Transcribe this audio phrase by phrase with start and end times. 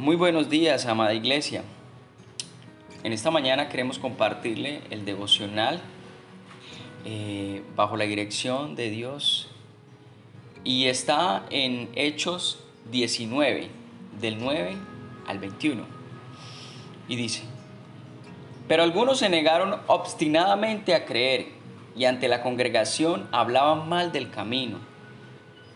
[0.00, 1.64] Muy buenos días, amada iglesia.
[3.02, 5.80] En esta mañana queremos compartirle el devocional
[7.04, 9.48] eh, bajo la dirección de Dios
[10.62, 12.60] y está en Hechos
[12.92, 13.70] 19,
[14.20, 14.76] del 9
[15.26, 15.84] al 21.
[17.08, 17.42] Y dice,
[18.68, 21.46] pero algunos se negaron obstinadamente a creer
[21.96, 24.78] y ante la congregación hablaban mal del camino.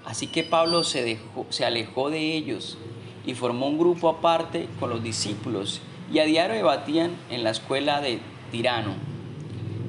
[0.04, 2.79] Así que Pablo se, dejó, se alejó de ellos
[3.25, 5.80] y formó un grupo aparte con los discípulos
[6.12, 8.20] y a diario debatían en la escuela de
[8.51, 8.95] Tirano.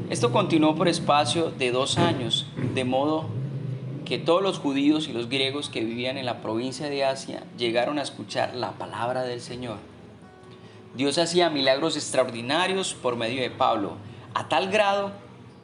[0.09, 3.25] Esto continuó por espacio de dos años, de modo
[4.05, 7.97] que todos los judíos y los griegos que vivían en la provincia de Asia llegaron
[7.97, 9.77] a escuchar la palabra del Señor.
[10.95, 13.93] Dios hacía milagros extraordinarios por medio de Pablo,
[14.33, 15.11] a tal grado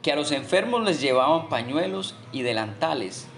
[0.02, 3.28] que a los enfermos les llevaban pañuelos y delantales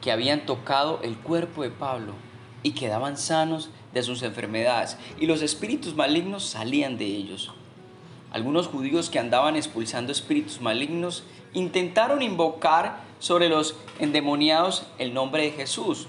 [0.00, 2.14] que habían tocado el cuerpo de Pablo
[2.62, 7.52] y quedaban sanos de sus enfermedades, y los espíritus malignos salían de ellos.
[8.32, 15.50] Algunos judíos que andaban expulsando espíritus malignos intentaron invocar sobre los endemoniados el nombre de
[15.50, 16.06] Jesús.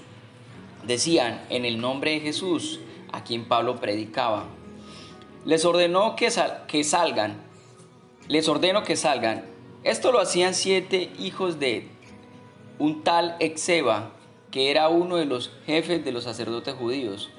[0.86, 2.80] Decían, en el nombre de Jesús,
[3.12, 4.46] a quien Pablo predicaba.
[5.44, 6.28] Les ordenó que,
[6.68, 7.42] que salgan.
[8.28, 9.44] Les ordeno que salgan.
[9.82, 11.88] Esto lo hacían siete hijos de
[12.78, 14.12] un tal Exeba,
[14.52, 17.30] que era uno de los jefes de los sacerdotes judíos.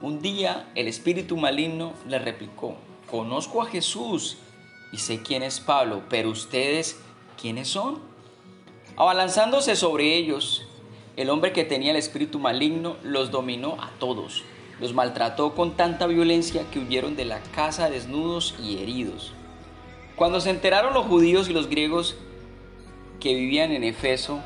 [0.00, 2.76] Un día el espíritu maligno le replicó,
[3.10, 4.36] conozco a Jesús
[4.92, 7.00] y sé quién es Pablo, pero ustedes,
[7.40, 7.98] ¿quiénes son?
[8.98, 10.68] Abalanzándose sobre ellos,
[11.16, 14.44] el hombre que tenía el espíritu maligno los dominó a todos,
[14.78, 19.32] los maltrató con tanta violencia que huyeron de la casa desnudos y heridos.
[20.14, 22.16] Cuando se enteraron los judíos y los griegos
[23.18, 24.42] que vivían en Efeso,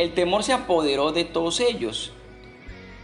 [0.00, 2.12] el temor se apoderó de todos ellos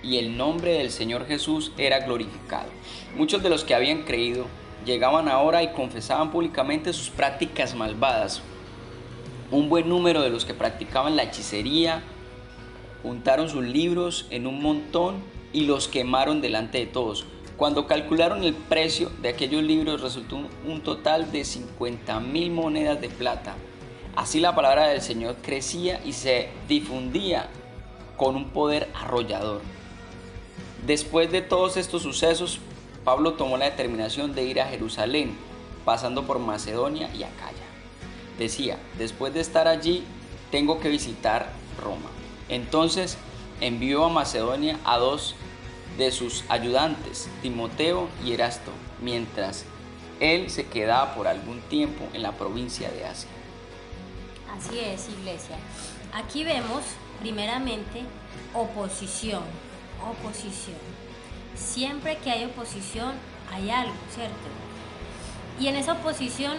[0.02, 2.70] y el nombre del Señor Jesús era glorificado.
[3.14, 4.46] Muchos de los que habían creído
[4.86, 8.40] llegaban ahora y confesaban públicamente sus prácticas malvadas.
[9.50, 12.02] Un buen número de los que practicaban la hechicería
[13.02, 15.16] juntaron sus libros en un montón
[15.52, 17.26] y los quemaron delante de todos.
[17.58, 23.10] Cuando calcularon el precio de aquellos libros resultó un total de 50 mil monedas de
[23.10, 23.54] plata.
[24.16, 27.48] Así la palabra del Señor crecía y se difundía
[28.16, 29.60] con un poder arrollador.
[30.86, 32.60] Después de todos estos sucesos,
[33.04, 35.36] Pablo tomó la determinación de ir a Jerusalén,
[35.84, 37.66] pasando por Macedonia y Acaya.
[38.38, 40.02] Decía, después de estar allí,
[40.50, 41.52] tengo que visitar
[41.84, 42.08] Roma.
[42.48, 43.18] Entonces
[43.60, 45.34] envió a Macedonia a dos
[45.98, 48.70] de sus ayudantes, Timoteo y Erasto,
[49.02, 49.66] mientras
[50.20, 53.35] él se quedaba por algún tiempo en la provincia de Asia.
[54.58, 55.56] Así es, iglesia.
[56.14, 56.82] Aquí vemos
[57.20, 58.02] primeramente
[58.54, 59.42] oposición,
[60.02, 60.78] oposición.
[61.54, 63.14] Siempre que hay oposición
[63.52, 64.34] hay algo, ¿cierto?
[65.58, 66.56] Y en esa oposición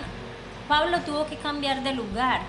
[0.67, 2.41] Pablo tuvo que cambiar de lugar,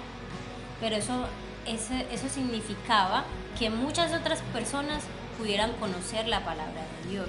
[0.80, 1.26] pero eso,
[1.66, 3.24] eso, significaba
[3.58, 5.04] que muchas otras personas
[5.38, 7.28] pudieran conocer la palabra de Dios.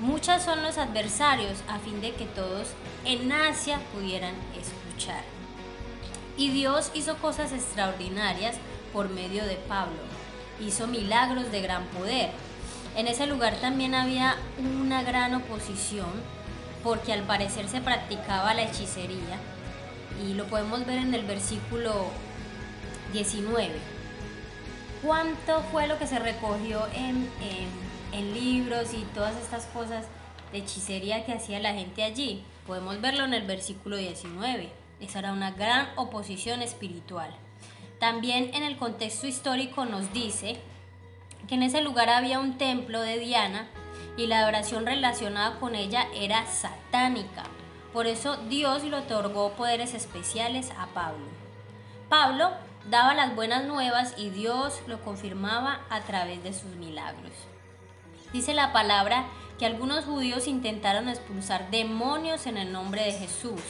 [0.00, 2.68] Muchas son los adversarios a fin de que todos
[3.04, 5.35] en Asia pudieran escuchar.
[6.36, 8.56] Y Dios hizo cosas extraordinarias
[8.92, 9.96] por medio de Pablo.
[10.60, 12.30] Hizo milagros de gran poder.
[12.96, 16.08] En ese lugar también había una gran oposición
[16.82, 19.38] porque al parecer se practicaba la hechicería
[20.24, 22.06] y lo podemos ver en el versículo
[23.12, 23.74] 19.
[25.02, 27.28] ¿Cuánto fue lo que se recogió en,
[28.32, 30.06] libros y todas estas cosas
[30.52, 32.42] de hechicería que hacía la gente allí?
[32.66, 34.70] Podemos verlo en el versículo 19.
[35.00, 37.30] Esa era una gran oposición espiritual.
[37.98, 40.58] También en el contexto histórico nos dice
[41.48, 43.68] que en ese lugar había un templo de Diana
[44.16, 47.44] y la adoración relacionada con ella era satánica.
[47.92, 51.26] Por eso Dios le otorgó poderes especiales a Pablo.
[52.08, 52.50] Pablo
[52.88, 57.32] daba las buenas nuevas y Dios lo confirmaba a través de sus milagros.
[58.32, 59.26] Dice la palabra
[59.58, 63.60] que algunos judíos intentaron expulsar demonios en el nombre de Jesús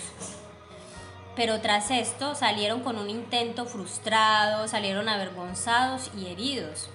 [1.36, 6.88] pero tras esto salieron con un intento frustrado, salieron avergonzados y heridos.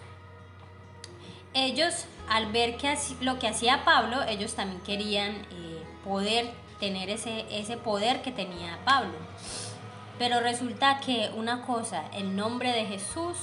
[1.53, 7.45] Ellos, al ver que lo que hacía Pablo, ellos también querían eh, poder tener ese,
[7.51, 9.13] ese poder que tenía Pablo.
[10.17, 13.37] Pero resulta que una cosa, el nombre de Jesús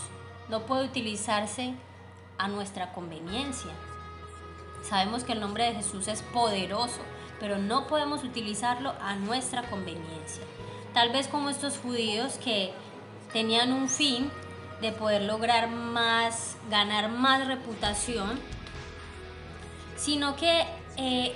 [0.48, 1.74] no puede utilizarse
[2.38, 3.70] a nuestra conveniencia.
[4.82, 7.00] Sabemos que el nombre de Jesús es poderoso,
[7.38, 10.42] pero no podemos utilizarlo a nuestra conveniencia.
[10.94, 12.72] Tal vez como estos judíos que
[13.32, 14.30] tenían un fin
[14.80, 18.38] de poder lograr más, ganar más reputación,
[19.96, 20.64] sino que
[20.96, 21.34] eh,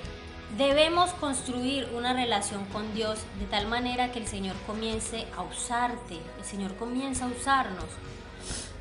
[0.56, 6.18] debemos construir una relación con Dios de tal manera que el Señor comience a usarte,
[6.38, 7.86] el Señor comienza a usarnos,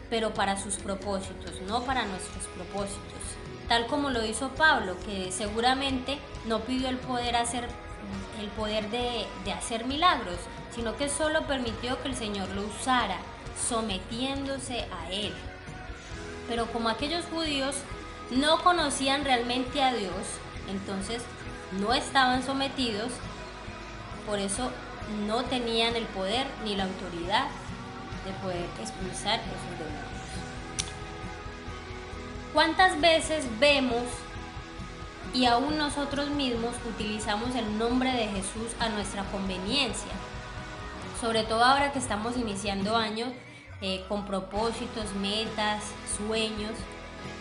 [0.09, 3.01] pero para sus propósitos, no para nuestros propósitos.
[3.67, 7.67] Tal como lo hizo Pablo, que seguramente no pidió el poder hacer
[8.39, 10.37] el poder de, de hacer milagros,
[10.73, 13.17] sino que solo permitió que el Señor lo usara,
[13.69, 15.33] sometiéndose a Él.
[16.47, 17.75] Pero como aquellos judíos
[18.31, 20.11] no conocían realmente a Dios,
[20.69, 21.21] entonces
[21.79, 23.11] no estaban sometidos,
[24.25, 24.71] por eso
[25.27, 27.47] no tenían el poder ni la autoridad
[28.25, 30.11] de poder expulsar esos demonios.
[32.53, 34.03] ¿Cuántas veces vemos
[35.33, 40.11] y aún nosotros mismos utilizamos el nombre de Jesús a nuestra conveniencia?
[41.19, 43.29] Sobre todo ahora que estamos iniciando años
[43.81, 45.83] eh, con propósitos, metas,
[46.17, 46.73] sueños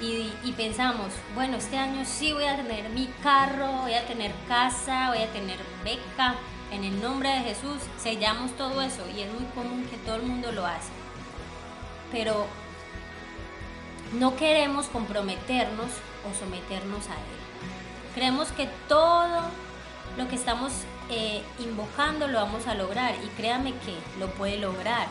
[0.00, 5.10] y, pensamos, bueno, este año sí voy a tener mi carro, voy a tener casa,
[5.10, 6.36] voy a tener beca.
[6.72, 10.22] En el nombre de Jesús sellamos todo eso y es muy común que todo el
[10.22, 10.90] mundo lo hace.
[12.12, 12.46] Pero
[14.12, 15.90] no queremos comprometernos
[16.28, 17.40] o someternos a Él.
[18.14, 19.42] Creemos que todo
[20.16, 20.72] lo que estamos
[21.10, 25.08] eh, invocando lo vamos a lograr y créame que lo puede lograr.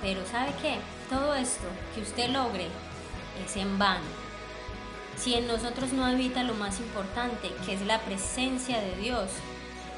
[0.00, 0.78] Pero ¿sabe qué?
[1.10, 2.68] Todo esto que usted logre
[3.44, 4.06] es en vano.
[5.16, 9.30] Si en nosotros no habita lo más importante, que es la presencia de Dios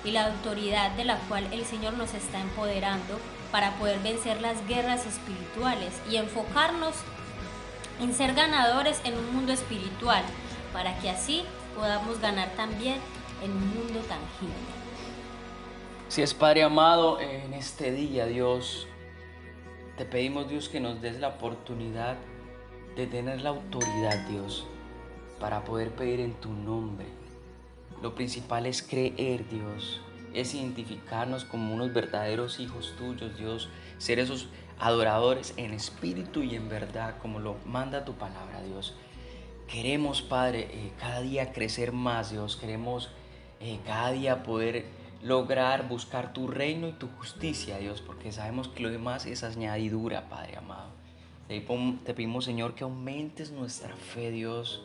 [0.02, 3.18] y la autoridad de la cual el Señor nos está empoderando
[3.52, 6.94] para poder vencer las guerras espirituales y enfocarnos
[8.00, 10.22] en ser ganadores en un mundo espiritual,
[10.72, 11.42] para que así
[11.76, 12.96] podamos ganar también
[13.42, 14.54] en un mundo tangible.
[16.08, 18.88] Si es Padre amado, en este día, Dios,
[19.96, 22.16] te pedimos, Dios, que nos des la oportunidad
[22.96, 24.66] de tener la autoridad, Dios,
[25.38, 27.06] para poder pedir en tu nombre.
[28.02, 30.00] Lo principal es creer, Dios,
[30.34, 33.68] es identificarnos como unos verdaderos hijos tuyos, Dios,
[33.98, 34.48] ser esos
[34.80, 38.94] adoradores en espíritu y en verdad, como lo manda tu palabra, Dios.
[39.68, 42.56] Queremos, Padre, eh, cada día crecer más, Dios.
[42.56, 43.10] Queremos
[43.60, 44.86] eh, cada día poder
[45.22, 50.28] lograr buscar tu reino y tu justicia, Dios, porque sabemos que lo demás es añadidura,
[50.28, 50.88] Padre amado.
[51.46, 54.82] Te pedimos, Señor, que aumentes nuestra fe, Dios,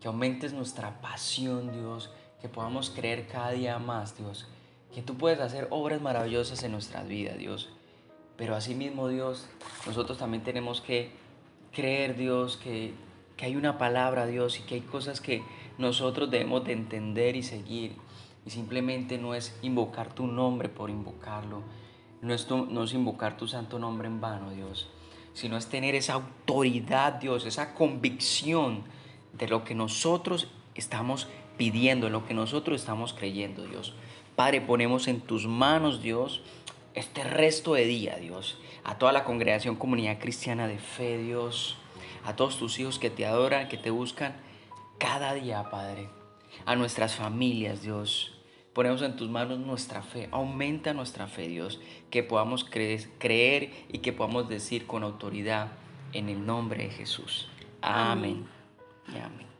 [0.00, 2.10] que aumentes nuestra pasión, Dios,
[2.40, 4.46] que podamos creer cada día más, Dios,
[4.94, 7.70] que tú puedes hacer obras maravillosas en nuestras vidas, Dios.
[8.42, 9.46] Pero asimismo, Dios,
[9.86, 11.12] nosotros también tenemos que
[11.70, 12.92] creer, Dios, que,
[13.36, 15.44] que hay una palabra, Dios, y que hay cosas que
[15.78, 17.92] nosotros debemos de entender y seguir.
[18.44, 21.62] Y simplemente no es invocar tu nombre por invocarlo,
[22.20, 24.90] no es, no es invocar tu santo nombre en vano, Dios
[25.34, 28.82] sino es tener esa autoridad, Dios, esa convicción
[29.32, 33.94] de lo que nosotros estamos pidiendo, en lo que nosotros estamos creyendo, Dios.
[34.36, 36.42] Padre, ponemos en tus manos, Dios,
[36.94, 41.76] este resto de día, Dios, a toda la congregación comunidad cristiana de fe, Dios,
[42.24, 44.36] a todos tus hijos que te adoran, que te buscan
[44.98, 46.08] cada día, Padre,
[46.66, 48.32] a nuestras familias, Dios,
[48.72, 50.28] Ponemos en tus manos nuestra fe.
[50.30, 51.80] Aumenta nuestra fe, Dios.
[52.10, 55.72] Que podamos creer y que podamos decir con autoridad
[56.12, 57.48] en el nombre de Jesús.
[57.82, 58.46] Amén.
[59.08, 59.51] amén.